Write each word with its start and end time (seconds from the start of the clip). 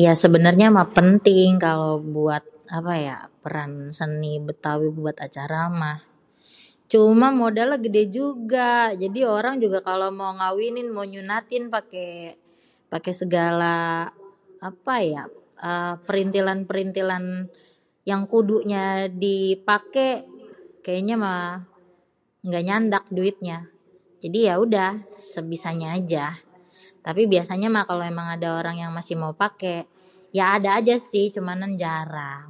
Iya 0.00 0.12
sebenernya 0.22 0.66
mah 0.76 0.88
penting 0.98 1.48
kalo 1.66 1.90
buat 2.16 2.44
apa 2.78 2.94
ya 3.06 3.16
peran 3.42 3.72
seni 3.98 4.32
Bétawi 4.46 4.88
buat 5.00 5.16
acara 5.26 5.58
mah. 5.80 5.98
Cuma 6.92 7.26
modalnya 7.42 7.78
gédé 7.84 8.02
juga. 8.20 8.70
Jadi 9.02 9.20
orang 9.36 9.54
juga 9.64 9.78
kalo 9.88 10.06
mau 10.20 10.30
ngawinin, 10.38 10.86
mau 10.94 11.04
nyunatin, 11.12 11.64
paké, 11.74 12.08
paké 12.92 13.10
segala 13.22 13.74
apa 14.70 14.94
yak, 15.14 15.28
eee 15.68 15.94
printilan-printilan 16.06 17.24
yang 18.10 18.22
kudunya 18.32 18.84
dipaké, 19.24 20.10
kayaknya 20.84 21.14
mah 21.24 21.42
nggak 22.46 22.64
nyandak 22.68 23.04
duitnya. 23.16 23.58
Jadi 24.22 24.38
ya 24.48 24.54
udah, 24.64 24.92
sebisanya 25.32 25.88
aja. 25.98 26.26
Tapi 27.06 27.22
biasanya 27.32 27.68
mah 27.74 27.84
kalo 27.90 28.02
emang 28.12 28.28
ada 28.34 28.48
orang 28.60 28.76
yang 28.82 28.92
masih 28.98 29.16
mau 29.22 29.32
paké 29.44 29.76
ya 30.38 30.44
ada 30.56 30.74
sih, 31.10 31.24
ya 31.28 31.34
cumanan 31.40 31.72
jarang. 31.82 32.48